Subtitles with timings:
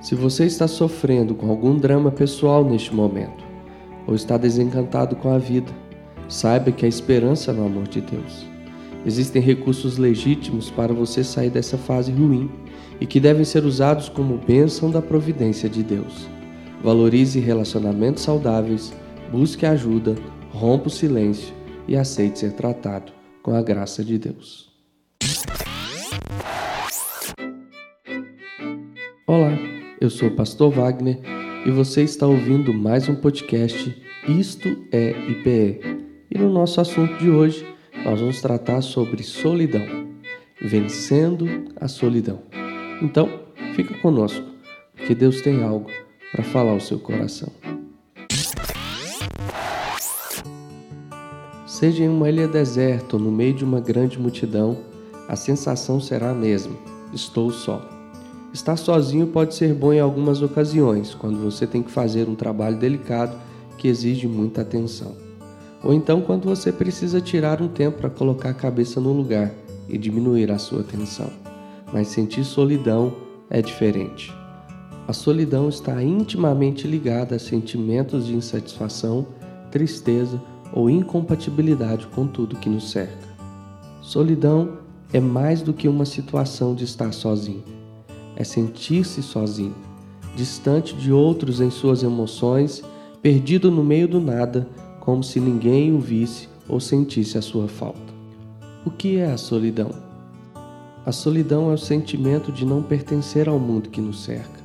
[0.00, 3.44] Se você está sofrendo com algum drama pessoal neste momento,
[4.06, 5.72] ou está desencantado com a vida,
[6.28, 8.46] saiba que há esperança no amor de Deus.
[9.06, 12.50] Existem recursos legítimos para você sair dessa fase ruim
[13.00, 16.28] e que devem ser usados como bênção da providência de Deus.
[16.82, 18.92] Valorize relacionamentos saudáveis,
[19.30, 20.14] busque ajuda,
[20.50, 21.52] rompa o silêncio
[21.88, 24.72] e aceite ser tratado com a graça de Deus.
[29.26, 29.50] Olá,
[30.04, 31.18] eu sou o Pastor Wagner
[31.64, 35.80] e você está ouvindo mais um podcast Isto é IPE.
[36.30, 37.66] E no nosso assunto de hoje,
[38.04, 39.82] nós vamos tratar sobre solidão,
[40.60, 41.46] vencendo
[41.80, 42.42] a solidão.
[43.00, 43.30] Então,
[43.74, 44.44] fica conosco,
[45.06, 45.90] que Deus tem algo
[46.32, 47.48] para falar ao seu coração.
[51.66, 54.76] Seja em uma ilha deserta ou no meio de uma grande multidão,
[55.26, 56.76] a sensação será a mesma:
[57.14, 57.93] estou só.
[58.54, 62.78] Estar sozinho pode ser bom em algumas ocasiões, quando você tem que fazer um trabalho
[62.78, 63.36] delicado
[63.76, 65.16] que exige muita atenção.
[65.82, 69.52] Ou então quando você precisa tirar um tempo para colocar a cabeça no lugar
[69.88, 71.28] e diminuir a sua tensão.
[71.92, 73.16] Mas sentir solidão
[73.50, 74.32] é diferente.
[75.08, 79.26] A solidão está intimamente ligada a sentimentos de insatisfação,
[79.72, 80.40] tristeza
[80.72, 83.28] ou incompatibilidade com tudo que nos cerca.
[84.00, 84.78] Solidão
[85.12, 87.83] é mais do que uma situação de estar sozinho.
[88.36, 89.74] É sentir-se sozinho,
[90.34, 92.82] distante de outros em suas emoções,
[93.22, 94.68] perdido no meio do nada,
[95.00, 98.12] como se ninguém o visse ou sentisse a sua falta.
[98.84, 99.90] O que é a solidão?
[101.06, 104.62] A solidão é o sentimento de não pertencer ao mundo que nos cerca.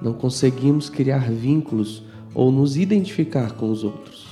[0.00, 2.02] Não conseguimos criar vínculos
[2.34, 4.28] ou nos identificar com os outros.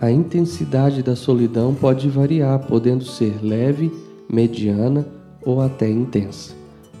[0.00, 3.92] A intensidade da solidão pode variar, podendo ser leve,
[4.28, 5.06] mediana
[5.44, 6.54] ou até intensa.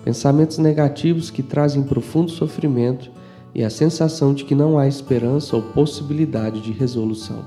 [0.04, 3.10] Pensamentos negativos que trazem profundo sofrimento
[3.54, 7.42] e a sensação de que não há esperança ou possibilidade de resolução.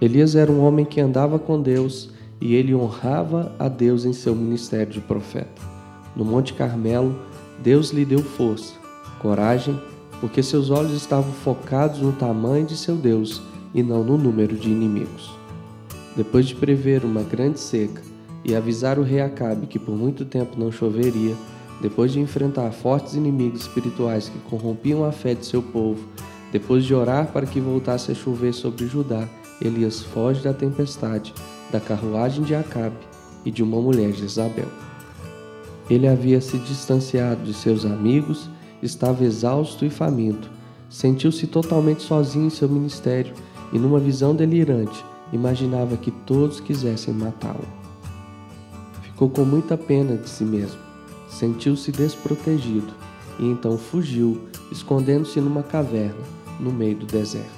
[0.00, 2.10] Elias era um homem que andava com Deus
[2.40, 5.60] e ele honrava a Deus em seu ministério de profeta.
[6.14, 7.18] No Monte Carmelo,
[7.60, 8.74] Deus lhe deu força,
[9.20, 9.80] coragem,
[10.20, 13.42] porque seus olhos estavam focados no tamanho de seu Deus
[13.74, 15.32] e não no número de inimigos.
[16.16, 18.02] Depois de prever uma grande seca
[18.44, 21.34] e avisar o rei Acabe que por muito tempo não choveria,
[21.80, 26.02] depois de enfrentar fortes inimigos espirituais que corrompiam a fé de seu povo,
[26.50, 29.28] depois de orar para que voltasse a chover sobre Judá,
[29.60, 31.34] Elias foge da tempestade,
[31.70, 32.96] da carruagem de Acabe
[33.44, 34.68] e de uma mulher de Isabel.
[35.90, 38.48] Ele havia se distanciado de seus amigos,
[38.82, 40.50] estava exausto e faminto,
[40.88, 43.34] sentiu-se totalmente sozinho em seu ministério
[43.72, 47.77] e, numa visão delirante, imaginava que todos quisessem matá-lo.
[49.18, 50.78] Ficou com muita pena de si mesmo,
[51.28, 52.94] sentiu-se desprotegido
[53.40, 56.22] e então fugiu, escondendo-se numa caverna
[56.60, 57.48] no meio do deserto,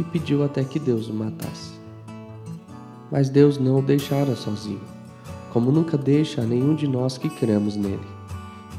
[0.00, 1.74] e pediu até que Deus o matasse.
[3.12, 4.80] Mas Deus não o deixara sozinho,
[5.52, 8.00] como nunca deixa a nenhum de nós que cremos nele.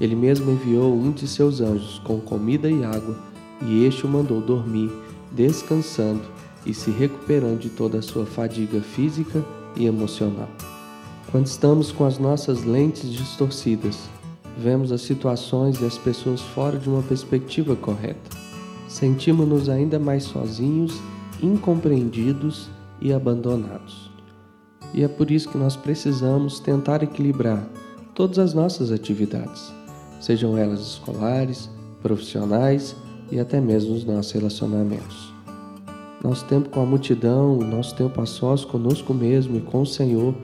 [0.01, 3.15] Ele mesmo enviou um de seus anjos com comida e água,
[3.61, 4.91] e este o mandou dormir,
[5.31, 6.23] descansando
[6.65, 9.41] e se recuperando de toda a sua fadiga física
[9.73, 10.49] e emocional.
[11.31, 14.09] Quando estamos com as nossas lentes distorcidas,
[14.57, 18.35] vemos as situações e as pessoas fora de uma perspectiva correta.
[18.87, 20.99] Sentimos-nos ainda mais sozinhos,
[21.41, 22.67] incompreendidos
[22.99, 24.09] e abandonados.
[24.91, 27.63] E é por isso que nós precisamos tentar equilibrar
[28.15, 29.71] todas as nossas atividades,
[30.19, 31.69] sejam elas escolares,
[32.01, 32.95] profissionais
[33.31, 35.39] e até mesmo os nossos relacionamentos
[36.23, 40.35] nosso tempo com a multidão, nosso tempo a sós conosco mesmo e com o Senhor,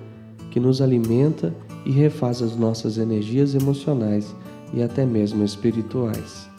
[0.56, 1.54] que nos alimenta
[1.86, 4.34] e refaz as nossas energias emocionais
[4.74, 6.50] e até mesmo espirituais.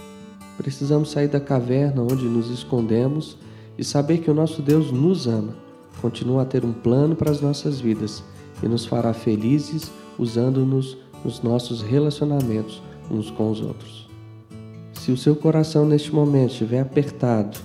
[0.59, 3.39] Precisamos sair da caverna onde nos escondemos
[3.79, 5.55] e saber que o nosso Deus nos ama,
[5.99, 8.23] continua a ter um plano para as nossas vidas
[8.62, 14.07] e nos fará felizes usando-nos nos nossos relacionamentos uns com os outros.
[14.93, 17.57] Se o seu coração neste momento estiver apertado,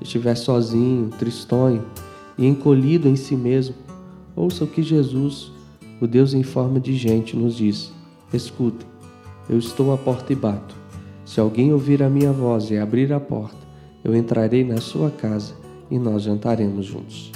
[0.00, 1.84] estiver sozinho, tristonho
[2.38, 3.74] e encolhido em si mesmo,
[4.36, 5.50] ouça o que Jesus,
[6.02, 7.92] o Deus em forma de gente, nos diz:
[8.34, 8.88] Escutem,
[9.48, 10.74] eu estou à porta e bato.
[11.24, 13.56] Se alguém ouvir a minha voz e abrir a porta,
[14.02, 15.54] eu entrarei na sua casa
[15.88, 17.30] e nós jantaremos juntos.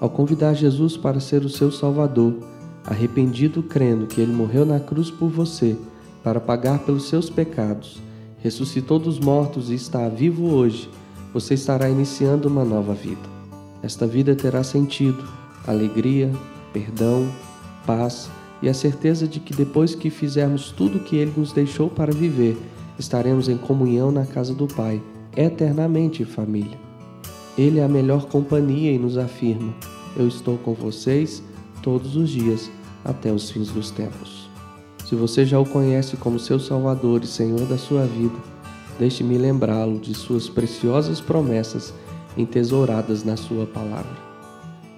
[0.00, 2.38] Ao convidar Jesus para ser o seu Salvador,
[2.86, 5.76] arrependido crendo que ele morreu na cruz por você
[6.24, 8.00] para pagar pelos seus pecados,
[8.38, 10.88] ressuscitou dos mortos e está vivo hoje,
[11.34, 13.28] você estará iniciando uma nova vida.
[13.82, 15.22] Esta vida terá sentido,
[15.66, 16.32] alegria,
[16.72, 17.28] perdão,
[17.88, 18.30] paz
[18.62, 22.12] e a certeza de que depois que fizermos tudo o que Ele nos deixou para
[22.12, 22.56] viver,
[22.98, 25.00] Estaremos em comunhão na casa do Pai,
[25.36, 26.76] eternamente família.
[27.56, 29.72] Ele é a melhor companhia e nos afirma:
[30.16, 31.40] Eu estou com vocês
[31.80, 32.68] todos os dias
[33.04, 34.50] até os fins dos tempos.
[35.06, 38.36] Se você já o conhece como seu Salvador e Senhor da sua vida,
[38.98, 41.94] deixe-me lembrá-lo de suas preciosas promessas
[42.36, 44.28] entesouradas na sua palavra.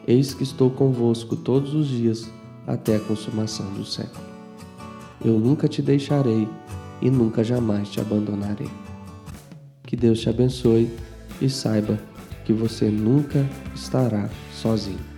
[0.07, 2.31] Eis que estou convosco todos os dias
[2.73, 4.25] até a consumação do século.
[5.25, 6.49] Eu nunca te deixarei
[7.03, 8.71] e nunca jamais te abandonarei.
[9.83, 10.89] Que Deus te abençoe
[11.41, 11.99] e saiba
[12.45, 13.45] que você nunca
[13.75, 15.10] estará sozinho.